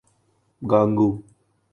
[0.69, 1.09] Congo